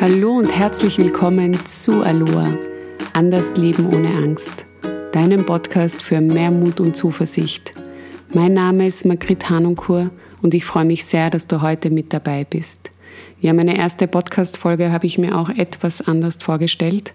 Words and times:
Hallo 0.00 0.36
und 0.36 0.56
herzlich 0.56 0.96
willkommen 0.98 1.66
zu 1.66 2.04
Aloha, 2.04 2.56
Anders 3.14 3.56
Leben 3.56 3.92
ohne 3.92 4.14
Angst, 4.14 4.64
deinem 5.10 5.44
Podcast 5.44 6.00
für 6.00 6.20
mehr 6.20 6.52
Mut 6.52 6.78
und 6.78 6.94
Zuversicht. 6.94 7.72
Mein 8.32 8.54
Name 8.54 8.86
ist 8.86 9.04
Margrit 9.04 9.50
Hanunkur 9.50 10.10
und 10.40 10.54
ich 10.54 10.64
freue 10.64 10.84
mich 10.84 11.04
sehr, 11.04 11.30
dass 11.30 11.48
du 11.48 11.62
heute 11.62 11.90
mit 11.90 12.12
dabei 12.12 12.44
bist. 12.44 12.92
Ja, 13.40 13.52
meine 13.52 13.76
erste 13.76 14.06
Podcast-Folge 14.06 14.92
habe 14.92 15.08
ich 15.08 15.18
mir 15.18 15.36
auch 15.36 15.48
etwas 15.48 16.00
anders 16.00 16.36
vorgestellt, 16.36 17.12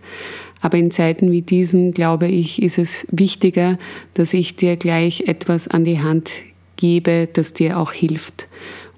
aber 0.59 0.77
in 0.77 0.91
Zeiten 0.91 1.31
wie 1.31 1.41
diesen, 1.41 1.93
glaube 1.93 2.27
ich, 2.27 2.61
ist 2.61 2.77
es 2.77 3.07
wichtiger, 3.09 3.77
dass 4.13 4.33
ich 4.33 4.57
dir 4.57 4.75
gleich 4.75 5.21
etwas 5.21 5.69
an 5.69 5.85
die 5.85 6.01
Hand 6.01 6.33
gebe, 6.75 7.29
das 7.31 7.53
dir 7.53 7.79
auch 7.79 7.93
hilft. 7.93 8.49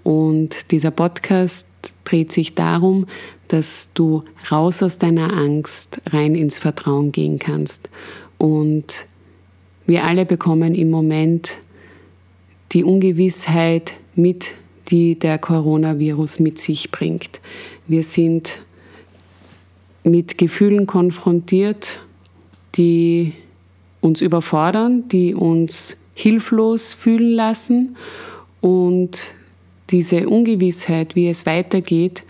Und 0.02 0.72
dieser 0.72 0.90
Podcast 0.90 1.68
dreht 2.04 2.32
sich 2.32 2.56
darum, 2.56 3.06
dass 3.48 3.90
du 3.94 4.24
raus 4.52 4.82
aus 4.82 4.98
deiner 4.98 5.34
Angst 5.34 6.02
rein 6.08 6.36
ins 6.36 6.60
Vertrauen 6.60 7.12
gehen 7.12 7.40
kannst. 7.40 7.90
Und 8.38 9.08
wir 9.86 10.06
alle 10.06 10.26
bekommen 10.26 10.74
im 10.74 10.90
Moment 10.90 11.58
die 12.72 12.84
Ungewissheit 12.84 13.94
mit, 14.16 14.52
die 14.90 15.18
der 15.18 15.38
Coronavirus 15.38 16.40
mit 16.40 16.60
sich 16.60 16.92
bringt. 16.92 17.40
Wir 17.88 18.04
sind 18.04 18.60
mit 20.04 20.38
Gefühlen 20.38 20.88
konfrontiert, 20.88 22.00
die 22.76 23.34
uns 24.02 24.22
überfordern, 24.22 25.08
die 25.08 25.34
uns 25.34 25.98
hilflos 26.14 26.94
fühlen 26.94 27.32
lassen 27.32 27.98
und 28.62 29.35
diese 29.92 30.28
Ungewissheit, 30.28 31.16
wie 31.16 31.28
es 31.30 31.46
weitergeht, 31.46 32.24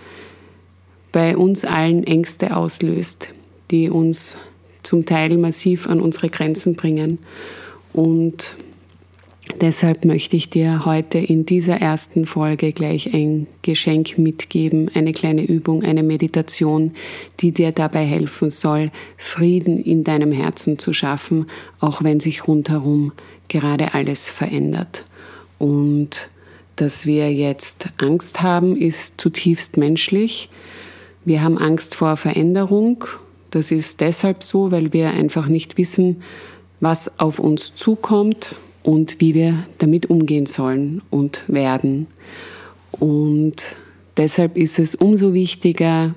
bei 1.11 1.37
uns 1.37 1.63
allen 1.63 2.03
Ängste 2.03 2.55
auslöst, 2.55 3.29
die 3.71 3.89
uns 3.89 4.35
zum 4.83 5.05
Teil 5.05 5.37
massiv 5.37 5.87
an 5.87 6.01
unsere 6.01 6.29
Grenzen 6.29 6.75
bringen. 6.75 7.19
Und 7.93 8.57
deshalb 9.61 10.03
möchte 10.03 10.35
ich 10.35 10.49
dir 10.49 10.85
heute 10.85 11.17
in 11.17 11.45
dieser 11.45 11.77
ersten 11.77 12.25
Folge 12.25 12.73
gleich 12.73 13.13
ein 13.13 13.47
Geschenk 13.61 14.17
mitgeben, 14.17 14.91
eine 14.93 15.13
kleine 15.13 15.45
Übung, 15.45 15.83
eine 15.83 16.03
Meditation, 16.03 16.91
die 17.39 17.51
dir 17.51 17.71
dabei 17.71 18.05
helfen 18.05 18.51
soll, 18.51 18.91
Frieden 19.17 19.81
in 19.81 20.03
deinem 20.03 20.31
Herzen 20.31 20.77
zu 20.77 20.91
schaffen, 20.91 21.47
auch 21.79 22.03
wenn 22.03 22.19
sich 22.19 22.47
rundherum 22.47 23.13
gerade 23.47 23.93
alles 23.93 24.29
verändert. 24.29 25.05
Und 25.57 26.29
dass 26.75 27.05
wir 27.05 27.31
jetzt 27.31 27.87
Angst 27.97 28.41
haben, 28.41 28.75
ist 28.75 29.19
zutiefst 29.19 29.77
menschlich. 29.77 30.49
Wir 31.23 31.41
haben 31.41 31.57
Angst 31.57 31.95
vor 31.95 32.17
Veränderung. 32.17 33.05
Das 33.51 33.71
ist 33.71 34.01
deshalb 34.01 34.43
so, 34.43 34.71
weil 34.71 34.93
wir 34.93 35.11
einfach 35.11 35.47
nicht 35.47 35.77
wissen, 35.77 36.23
was 36.81 37.19
auf 37.19 37.39
uns 37.39 37.73
zukommt 37.75 38.55
und 38.83 39.21
wie 39.21 39.33
wir 39.33 39.57
damit 39.77 40.09
umgehen 40.09 40.45
sollen 40.45 41.01
und 41.09 41.41
werden. 41.47 42.07
Und 42.91 43.75
deshalb 44.17 44.57
ist 44.57 44.77
es 44.79 44.95
umso 44.95 45.33
wichtiger, 45.33 46.13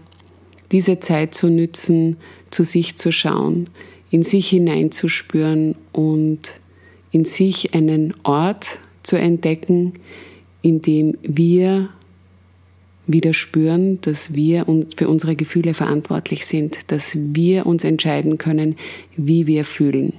diese 0.72 1.00
Zeit 1.00 1.34
zu 1.34 1.48
nützen, 1.48 2.16
zu 2.50 2.64
sich 2.64 2.96
zu 2.96 3.12
schauen, 3.12 3.70
in 4.10 4.22
sich 4.22 4.48
hineinzuspüren 4.48 5.76
und 5.92 6.60
in 7.10 7.24
sich 7.24 7.74
einen 7.74 8.14
Ort 8.22 8.78
zu 9.02 9.16
entdecken, 9.16 9.94
in 10.62 10.82
dem 10.82 11.16
wir 11.22 11.88
wieder 13.06 13.32
spüren, 13.32 14.00
dass 14.02 14.34
wir 14.34 14.66
für 14.96 15.08
unsere 15.08 15.34
Gefühle 15.34 15.74
verantwortlich 15.74 16.44
sind, 16.46 16.78
dass 16.88 17.16
wir 17.16 17.66
uns 17.66 17.82
entscheiden 17.82 18.38
können, 18.38 18.76
wie 19.16 19.46
wir 19.46 19.64
fühlen. 19.64 20.12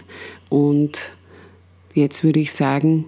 Und 0.50 1.12
jetzt 1.94 2.24
würde 2.24 2.40
ich 2.40 2.52
sagen, 2.52 3.06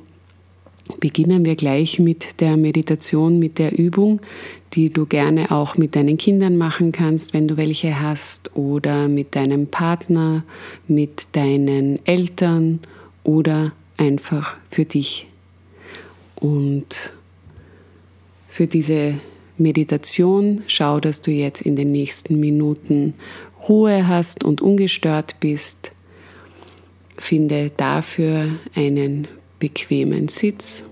beginnen 1.00 1.46
wir 1.46 1.56
gleich 1.56 2.00
mit 2.00 2.42
der 2.42 2.58
Meditation, 2.58 3.40
mit 3.40 3.58
der 3.58 3.78
Übung, 3.78 4.22
die 4.74 4.90
du 4.90 5.06
gerne 5.06 5.52
auch 5.52 5.78
mit 5.78 5.96
deinen 5.96 6.18
Kindern 6.18 6.58
machen 6.58 6.92
kannst, 6.92 7.34
wenn 7.34 7.48
du 7.48 7.58
welche 7.58 8.00
hast, 8.00 8.56
oder 8.56 9.08
mit 9.08 9.36
deinem 9.36 9.68
Partner, 9.68 10.44
mit 10.88 11.28
deinen 11.32 12.06
Eltern 12.06 12.80
oder 13.24 13.72
einfach 13.98 14.58
für 14.70 14.86
dich. 14.86 15.28
Und 16.36 17.14
für 18.52 18.68
diese 18.68 19.14
Meditation 19.58 20.62
schau, 20.68 21.00
dass 21.00 21.22
du 21.22 21.32
jetzt 21.32 21.62
in 21.62 21.78
den 21.78 21.94
nächsten 21.94 22.38
Minuten 22.38 23.14
Ruhe 23.70 24.10
hast 24.10 24.44
und 24.44 24.62
ungestört 24.62 25.38
bist. 25.40 25.92
Finde 27.16 27.72
dafür 27.78 28.50
einen 28.76 29.30
bequemen 29.60 30.28
Sitz 30.28 30.84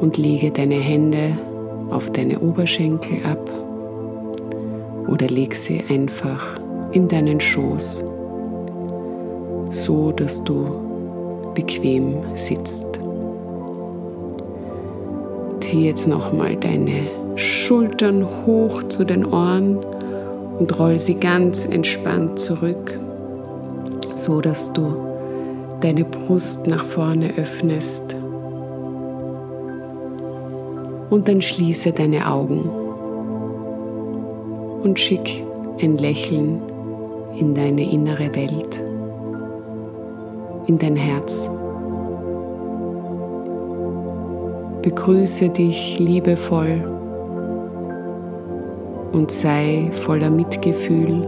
und 0.00 0.16
lege 0.16 0.50
deine 0.50 0.80
Hände 0.80 1.38
auf 1.90 2.10
deine 2.10 2.40
Oberschenkel 2.40 3.24
ab 3.24 3.48
oder 5.06 5.28
leg 5.28 5.54
sie 5.54 5.84
einfach 5.88 6.60
in 6.90 7.06
deinen 7.06 7.38
Schoß, 7.38 8.02
so 9.70 10.10
dass 10.10 10.42
du 10.42 11.52
bequem 11.54 12.16
sitzt. 12.34 12.84
Zieh 15.66 15.84
jetzt 15.84 16.06
nochmal 16.06 16.54
deine 16.54 16.92
Schultern 17.34 18.24
hoch 18.46 18.84
zu 18.84 19.02
den 19.02 19.24
Ohren 19.24 19.78
und 20.60 20.78
roll 20.78 20.96
sie 20.96 21.16
ganz 21.16 21.64
entspannt 21.64 22.38
zurück, 22.38 22.96
so 24.14 24.40
dass 24.40 24.72
du 24.72 24.94
deine 25.80 26.04
Brust 26.04 26.68
nach 26.68 26.84
vorne 26.84 27.32
öffnest. 27.36 28.14
Und 31.10 31.26
dann 31.26 31.40
schließe 31.40 31.90
deine 31.90 32.30
Augen 32.30 32.70
und 34.84 35.00
schick 35.00 35.42
ein 35.82 35.98
Lächeln 35.98 36.62
in 37.40 37.54
deine 37.54 37.90
innere 37.90 38.32
Welt, 38.36 38.84
in 40.68 40.78
dein 40.78 40.94
Herz. 40.94 41.50
Begrüße 44.86 45.48
dich 45.48 45.98
liebevoll 45.98 46.80
und 49.10 49.32
sei 49.32 49.90
voller 49.90 50.30
Mitgefühl 50.30 51.26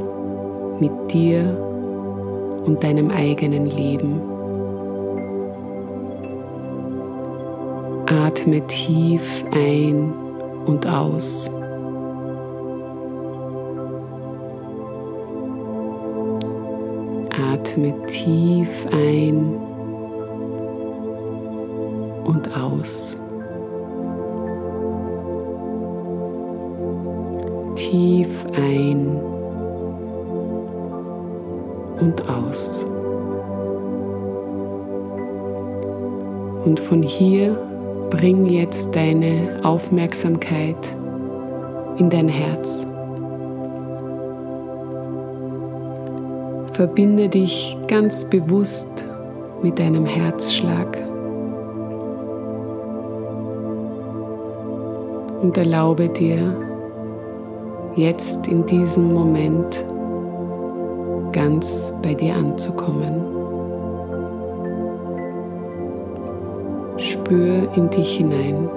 mit 0.79 0.93
dir 1.13 1.43
und 2.65 2.81
deinem 2.85 3.11
eigenen 3.11 3.67
Leben. 3.67 4.21
Atme 8.07 8.65
tief 8.69 9.45
ein 9.51 10.13
und 10.67 10.87
aus. 10.87 11.51
Atme 17.53 18.07
tief 18.07 18.87
ein 18.93 19.57
und 22.25 22.57
aus. 22.57 23.19
Tief 27.91 28.45
ein 28.55 29.19
und 32.01 32.29
aus. 32.29 32.85
Und 36.65 36.79
von 36.79 37.03
hier 37.03 37.57
bring 38.11 38.47
jetzt 38.47 38.95
deine 38.95 39.61
Aufmerksamkeit 39.63 40.77
in 41.97 42.11
dein 42.11 42.29
Herz. 42.29 42.87
Verbinde 46.73 47.29
dich 47.29 47.77
ganz 47.89 48.27
bewusst 48.27 48.89
mit 49.63 49.79
deinem 49.79 50.05
Herzschlag 50.05 50.99
und 55.41 55.57
erlaube 55.57 56.09
dir, 56.11 56.68
jetzt 57.99 58.47
in 58.47 58.65
diesem 58.67 59.13
Moment 59.13 59.85
ganz 61.33 61.93
bei 62.01 62.15
dir 62.15 62.35
anzukommen. 62.35 63.21
Spür 66.97 67.69
in 67.77 67.91
dich 67.91 68.17
hinein. 68.17 68.69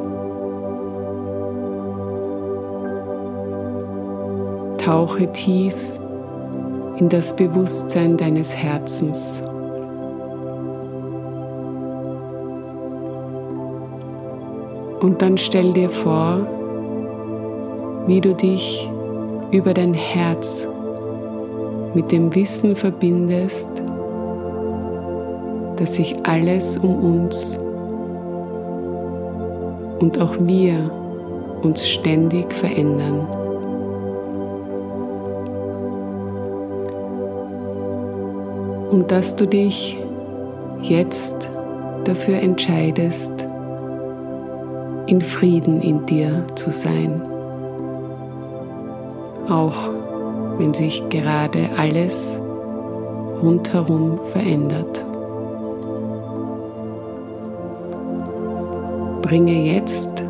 Tauche 4.78 5.32
tief 5.32 5.76
in 6.98 7.08
das 7.08 7.36
Bewusstsein 7.36 8.18
deines 8.18 8.56
Herzens. 8.56 9.42
Und 15.00 15.22
dann 15.22 15.38
stell 15.38 15.74
dir 15.74 15.90
vor, 15.90 16.46
wie 18.08 18.22
du 18.22 18.36
dich 18.36 18.90
über 19.52 19.74
dein 19.74 19.94
Herz 19.94 20.68
mit 21.94 22.12
dem 22.12 22.34
Wissen 22.34 22.76
verbindest, 22.76 23.70
dass 25.76 25.96
sich 25.96 26.16
alles 26.24 26.78
um 26.78 26.96
uns 26.96 27.58
und 30.00 30.20
auch 30.20 30.36
wir 30.40 30.92
uns 31.64 31.88
ständig 31.88 32.54
verändern. 32.54 33.28
Und 38.92 39.12
dass 39.12 39.36
du 39.36 39.48
dich 39.48 39.98
jetzt 40.82 41.50
dafür 42.06 42.40
entscheidest, 42.40 43.32
in 45.08 45.22
Frieden 45.22 45.80
in 45.82 46.06
dir 46.06 46.46
zu 46.56 46.72
sein. 46.72 47.31
Auch 49.52 49.90
wenn 50.58 50.74
sich 50.74 51.04
gerade 51.10 51.70
alles 51.78 52.40
rundherum 53.42 54.20
verändert. 54.24 55.06
Bringe 59.22 59.74
jetzt 59.74 60.24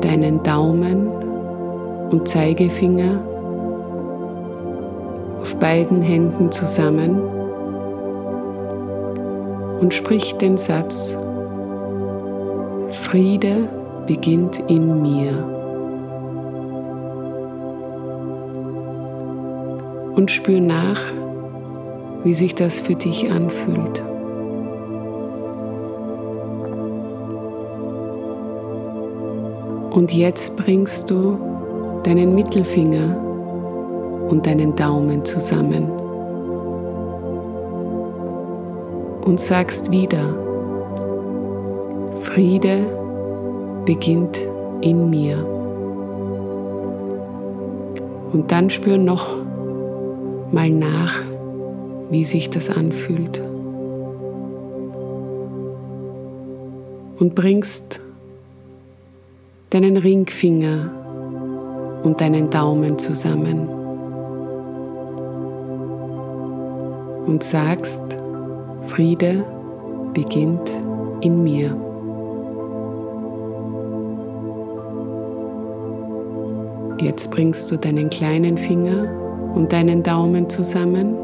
deinen 0.00 0.42
Daumen 0.42 1.08
und 2.10 2.26
Zeigefinger 2.26 3.20
auf 5.42 5.54
beiden 5.56 6.00
Händen 6.00 6.50
zusammen 6.50 7.20
und 9.82 9.92
sprich 9.92 10.34
den 10.36 10.56
Satz, 10.56 11.18
Friede 12.88 13.68
beginnt 14.06 14.58
in 14.70 15.02
mir. 15.02 15.55
Und 20.16 20.30
spür 20.30 20.60
nach, 20.60 21.00
wie 22.24 22.34
sich 22.34 22.54
das 22.54 22.80
für 22.80 22.96
dich 22.96 23.30
anfühlt. 23.30 24.02
Und 29.90 30.12
jetzt 30.12 30.56
bringst 30.56 31.10
du 31.10 31.38
deinen 32.02 32.34
Mittelfinger 32.34 33.16
und 34.28 34.46
deinen 34.46 34.74
Daumen 34.74 35.24
zusammen 35.24 35.90
und 39.24 39.40
sagst 39.40 39.90
wieder, 39.90 40.34
Friede 42.20 42.86
beginnt 43.84 44.38
in 44.82 45.08
mir. 45.08 45.38
Und 48.32 48.52
dann 48.52 48.68
spür 48.70 48.98
noch 48.98 49.45
mal 50.52 50.70
nach, 50.70 51.22
wie 52.10 52.24
sich 52.24 52.50
das 52.50 52.70
anfühlt. 52.70 53.40
Und 57.18 57.34
bringst 57.34 58.00
deinen 59.70 59.96
Ringfinger 59.96 60.90
und 62.02 62.20
deinen 62.20 62.50
Daumen 62.50 62.98
zusammen 62.98 63.68
und 67.26 67.42
sagst, 67.42 68.02
Friede 68.84 69.44
beginnt 70.12 70.70
in 71.20 71.42
mir. 71.42 71.76
Jetzt 77.00 77.30
bringst 77.30 77.70
du 77.70 77.76
deinen 77.76 78.08
kleinen 78.08 78.56
Finger 78.56 79.25
und 79.56 79.72
deinen 79.72 80.02
Daumen 80.02 80.50
zusammen 80.50 81.16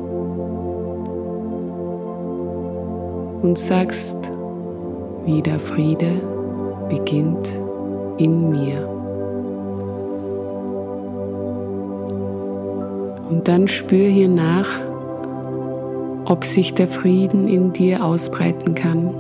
und 3.43 3.59
sagst, 3.59 4.17
wieder 5.27 5.59
Friede 5.59 6.21
beginnt 6.89 7.61
in 8.17 8.51
mir. 8.51 8.89
Und 13.29 13.49
dann 13.49 13.69
spür 13.69 14.07
hier 14.07 14.29
nach, 14.29 14.81
ob 16.25 16.45
sich 16.45 16.73
der 16.73 16.89
Frieden 16.89 17.47
in 17.47 17.75
dir 17.75 18.03
ausbreiten 18.03 18.75
kann, 18.75 19.11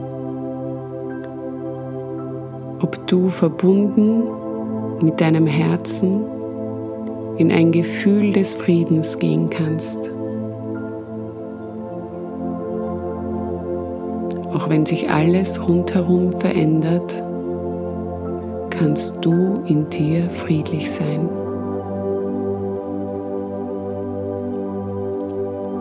ob 2.81 3.07
du 3.07 3.29
verbunden 3.29 4.23
mit 5.03 5.21
deinem 5.21 5.47
Herzen 5.47 6.23
in 7.43 7.51
ein 7.51 7.73
Gefühl 7.73 8.33
des 8.33 8.55
Friedens 8.55 9.19
gehen 9.19 9.51
kannst. 9.51 9.99
Auch 14.55 14.69
wenn 14.69 14.87
sich 14.87 15.11
alles 15.11 15.67
rundherum 15.67 16.39
verändert, 16.39 17.21
kannst 18.71 19.17
du 19.23 19.61
in 19.67 19.91
dir 19.91 20.31
friedlich 20.31 20.89
sein. 20.89 21.29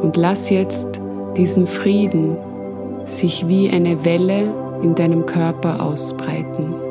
Und 0.02 0.18
lass 0.18 0.50
jetzt 0.50 0.88
diesen 1.38 1.68
Frieden 1.68 2.38
sich 3.06 3.48
wie 3.48 3.70
eine 3.70 4.04
Welle 4.04 4.52
in 4.82 4.96
deinem 4.96 5.28
Körper 5.28 5.80
ausbreiten. 5.84 6.91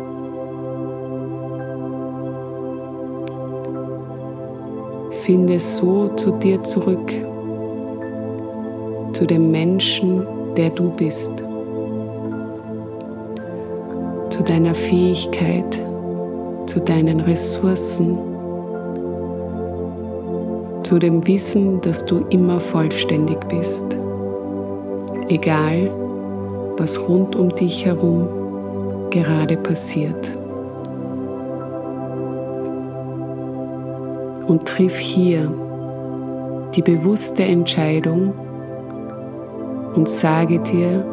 Finde 5.31 5.61
so 5.61 6.09
zu 6.17 6.32
dir 6.32 6.61
zurück, 6.65 7.09
zu 9.12 9.25
dem 9.25 9.53
Menschen, 9.53 10.27
der 10.56 10.71
du 10.71 10.91
bist, 10.91 11.31
zu 14.31 14.43
deiner 14.43 14.75
Fähigkeit, 14.75 15.81
zu 16.67 16.81
deinen 16.81 17.21
Ressourcen, 17.21 18.19
zu 20.82 20.99
dem 20.99 21.25
Wissen, 21.29 21.81
dass 21.81 22.05
du 22.05 22.25
immer 22.31 22.59
vollständig 22.59 23.38
bist, 23.47 23.87
egal 25.29 25.93
was 26.77 26.99
rund 27.09 27.37
um 27.37 27.55
dich 27.55 27.87
herum 27.87 28.27
gerade 29.11 29.56
passiert. 29.56 30.39
Und 34.50 34.67
triff 34.67 34.99
hier 34.99 35.48
die 36.74 36.82
bewusste 36.82 37.44
Entscheidung 37.44 38.34
und 39.94 40.08
sage 40.08 40.58
dir, 40.58 41.06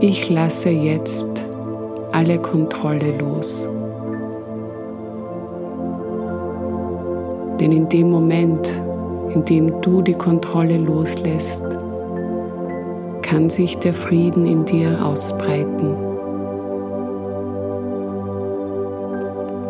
ich 0.00 0.28
lasse 0.28 0.68
jetzt 0.68 1.46
alle 2.12 2.38
Kontrolle 2.38 3.16
los. 3.18 3.66
Denn 7.58 7.72
in 7.72 7.88
dem 7.88 8.10
Moment, 8.10 8.68
in 9.34 9.42
dem 9.46 9.80
du 9.80 10.02
die 10.02 10.12
Kontrolle 10.12 10.76
loslässt, 10.76 11.62
kann 13.22 13.48
sich 13.48 13.78
der 13.78 13.94
Frieden 13.94 14.44
in 14.44 14.66
dir 14.66 15.02
ausbreiten. 15.02 15.94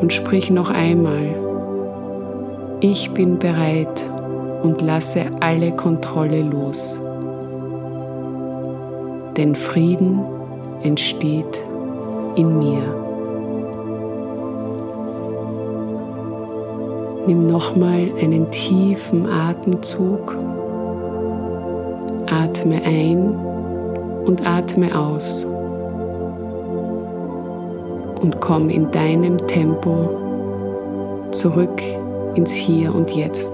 Und 0.00 0.12
sprich 0.12 0.50
noch 0.50 0.70
einmal, 0.70 1.43
ich 2.90 3.10
bin 3.12 3.38
bereit 3.38 4.04
und 4.62 4.82
lasse 4.82 5.24
alle 5.40 5.72
Kontrolle 5.72 6.42
los. 6.42 7.00
Denn 9.38 9.54
Frieden 9.54 10.20
entsteht 10.82 11.62
in 12.36 12.58
mir. 12.58 12.82
Nimm 17.26 17.46
nochmal 17.46 18.10
einen 18.20 18.50
tiefen 18.50 19.30
Atemzug. 19.30 20.36
Atme 22.26 22.82
ein 22.84 23.34
und 24.26 24.46
atme 24.46 24.94
aus. 24.94 25.46
Und 28.20 28.40
komm 28.40 28.68
in 28.68 28.90
deinem 28.90 29.38
Tempo 29.46 30.10
zurück 31.30 31.82
ins 32.34 32.54
Hier 32.54 32.92
und 32.94 33.10
Jetzt 33.10 33.52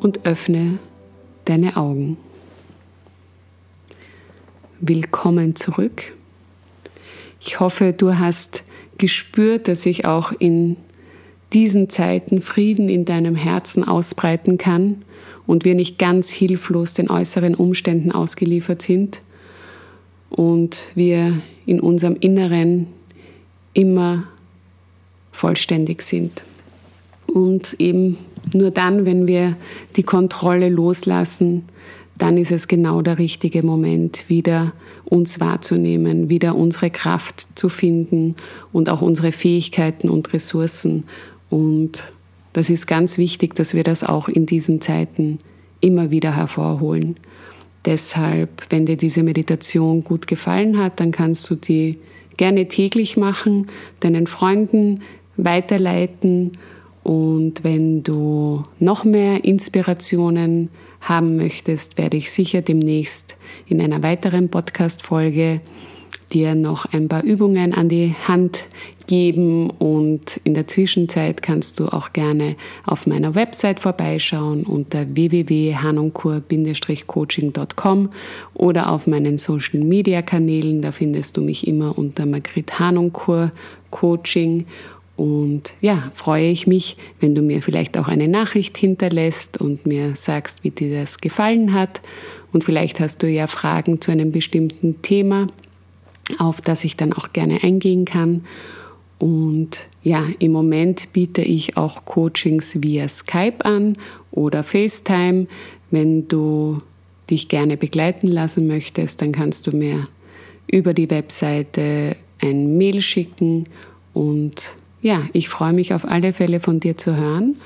und 0.00 0.24
öffne 0.24 0.78
deine 1.44 1.76
Augen. 1.76 2.16
Willkommen 4.80 5.56
zurück. 5.56 6.12
Ich 7.40 7.58
hoffe, 7.58 7.92
du 7.92 8.18
hast 8.18 8.62
gespürt, 8.98 9.66
dass 9.66 9.86
ich 9.86 10.04
auch 10.04 10.32
in 10.38 10.76
diesen 11.52 11.90
Zeiten 11.90 12.40
Frieden 12.40 12.88
in 12.88 13.04
deinem 13.04 13.34
Herzen 13.34 13.82
ausbreiten 13.82 14.56
kann 14.56 15.02
und 15.46 15.64
wir 15.64 15.74
nicht 15.74 15.98
ganz 15.98 16.30
hilflos 16.30 16.94
den 16.94 17.10
äußeren 17.10 17.56
Umständen 17.56 18.12
ausgeliefert 18.12 18.82
sind 18.82 19.20
und 20.30 20.78
wir 20.94 21.40
in 21.66 21.80
unserem 21.80 22.16
Inneren 22.16 22.86
immer 23.72 24.28
vollständig 25.32 26.02
sind. 26.02 26.44
Und 27.34 27.74
eben 27.80 28.16
nur 28.54 28.70
dann, 28.70 29.06
wenn 29.06 29.26
wir 29.26 29.56
die 29.96 30.04
Kontrolle 30.04 30.68
loslassen, 30.68 31.64
dann 32.16 32.38
ist 32.38 32.52
es 32.52 32.68
genau 32.68 33.02
der 33.02 33.18
richtige 33.18 33.64
Moment, 33.64 34.28
wieder 34.28 34.72
uns 35.04 35.40
wahrzunehmen, 35.40 36.30
wieder 36.30 36.54
unsere 36.54 36.90
Kraft 36.90 37.58
zu 37.58 37.68
finden 37.68 38.36
und 38.72 38.88
auch 38.88 39.02
unsere 39.02 39.32
Fähigkeiten 39.32 40.08
und 40.08 40.32
Ressourcen. 40.32 41.04
Und 41.50 42.12
das 42.52 42.70
ist 42.70 42.86
ganz 42.86 43.18
wichtig, 43.18 43.56
dass 43.56 43.74
wir 43.74 43.82
das 43.82 44.04
auch 44.04 44.28
in 44.28 44.46
diesen 44.46 44.80
Zeiten 44.80 45.38
immer 45.80 46.12
wieder 46.12 46.36
hervorholen. 46.36 47.16
Deshalb, 47.84 48.62
wenn 48.70 48.86
dir 48.86 48.96
diese 48.96 49.24
Meditation 49.24 50.04
gut 50.04 50.28
gefallen 50.28 50.78
hat, 50.78 51.00
dann 51.00 51.10
kannst 51.10 51.50
du 51.50 51.56
die 51.56 51.98
gerne 52.36 52.68
täglich 52.68 53.16
machen, 53.16 53.66
deinen 53.98 54.28
Freunden 54.28 55.00
weiterleiten 55.36 56.52
und 57.04 57.64
wenn 57.64 58.02
du 58.02 58.64
noch 58.80 59.04
mehr 59.04 59.44
Inspirationen 59.44 60.70
haben 61.02 61.36
möchtest, 61.36 61.98
werde 61.98 62.16
ich 62.16 62.32
sicher 62.32 62.62
demnächst 62.62 63.36
in 63.68 63.80
einer 63.80 64.02
weiteren 64.02 64.48
Podcast-Folge 64.48 65.60
dir 66.32 66.54
noch 66.54 66.86
ein 66.86 67.08
paar 67.08 67.22
Übungen 67.22 67.74
an 67.74 67.90
die 67.90 68.14
Hand 68.26 68.64
geben. 69.06 69.68
Und 69.70 70.40
in 70.44 70.54
der 70.54 70.66
Zwischenzeit 70.66 71.42
kannst 71.42 71.78
du 71.78 71.88
auch 71.88 72.14
gerne 72.14 72.56
auf 72.86 73.06
meiner 73.06 73.34
Website 73.34 73.80
vorbeischauen 73.80 74.64
unter 74.64 75.04
www.hanonkur-coaching.com 75.14 78.08
oder 78.54 78.90
auf 78.90 79.06
meinen 79.06 79.36
Social 79.36 79.80
Media 79.80 80.22
Kanälen, 80.22 80.80
da 80.80 80.90
findest 80.90 81.36
du 81.36 81.42
mich 81.42 81.66
immer 81.66 81.98
unter 81.98 82.24
Margrit 82.24 82.78
Hanonkur 82.78 83.52
Coaching 83.90 84.64
und 85.16 85.74
ja, 85.80 86.10
freue 86.14 86.48
ich 86.48 86.66
mich, 86.66 86.96
wenn 87.20 87.34
du 87.34 87.42
mir 87.42 87.62
vielleicht 87.62 87.96
auch 87.98 88.08
eine 88.08 88.26
Nachricht 88.26 88.76
hinterlässt 88.76 89.60
und 89.60 89.86
mir 89.86 90.16
sagst, 90.16 90.64
wie 90.64 90.70
dir 90.70 90.98
das 90.98 91.18
gefallen 91.18 91.72
hat. 91.72 92.00
Und 92.52 92.64
vielleicht 92.64 92.98
hast 93.00 93.22
du 93.22 93.28
ja 93.28 93.46
Fragen 93.46 94.00
zu 94.00 94.10
einem 94.10 94.32
bestimmten 94.32 95.02
Thema, 95.02 95.46
auf 96.38 96.60
das 96.60 96.84
ich 96.84 96.96
dann 96.96 97.12
auch 97.12 97.32
gerne 97.32 97.62
eingehen 97.62 98.04
kann. 98.04 98.44
Und 99.18 99.86
ja, 100.02 100.26
im 100.40 100.50
Moment 100.50 101.12
biete 101.12 101.42
ich 101.42 101.76
auch 101.76 102.04
Coachings 102.04 102.82
via 102.82 103.06
Skype 103.06 103.64
an 103.64 103.96
oder 104.32 104.64
FaceTime. 104.64 105.46
Wenn 105.92 106.26
du 106.26 106.82
dich 107.30 107.48
gerne 107.48 107.76
begleiten 107.76 108.26
lassen 108.26 108.66
möchtest, 108.66 109.22
dann 109.22 109.30
kannst 109.30 109.68
du 109.68 109.76
mir 109.76 110.08
über 110.66 110.92
die 110.92 111.08
Webseite 111.08 112.16
ein 112.40 112.76
Mail 112.76 113.00
schicken 113.00 113.64
und 114.12 114.76
ja, 115.04 115.24
ich 115.34 115.50
freue 115.50 115.74
mich 115.74 115.92
auf 115.92 116.08
alle 116.08 116.32
Fälle 116.32 116.60
von 116.60 116.80
dir 116.80 116.96
zu 116.96 117.14
hören 117.14 117.56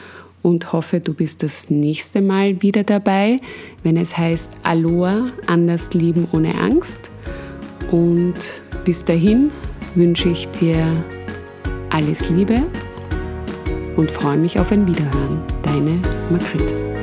und 0.42 0.72
hoffe, 0.72 0.98
du 0.98 1.14
bist 1.14 1.44
das 1.44 1.70
nächste 1.70 2.20
Mal 2.20 2.62
wieder 2.62 2.82
dabei, 2.82 3.38
wenn 3.84 3.96
es 3.96 4.18
heißt 4.18 4.50
Aloha, 4.64 5.30
anders 5.46 5.94
lieben 5.94 6.26
ohne 6.32 6.60
Angst. 6.60 6.98
Und 7.92 8.34
bis 8.84 9.04
dahin 9.04 9.52
wünsche 9.94 10.30
ich 10.30 10.48
dir 10.48 10.84
alles 11.90 12.28
Liebe 12.28 12.60
und 13.96 14.10
freue 14.10 14.36
mich 14.36 14.58
auf 14.58 14.72
ein 14.72 14.88
Wiederhören. 14.88 15.40
Deine 15.62 16.00
Margrit. 16.30 16.97